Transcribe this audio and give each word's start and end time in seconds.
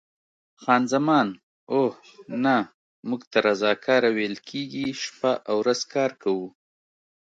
خان 0.61 0.81
زمان: 0.93 1.27
اوه، 1.75 1.93
نه، 2.43 2.57
موږ 3.07 3.21
ته 3.31 3.37
رضاکاره 3.47 4.09
ویل 4.17 4.35
کېږي، 4.49 4.85
شپه 5.03 5.31
او 5.49 5.55
ورځ 5.61 5.81
کار 5.93 6.11
کوو. 6.21 6.47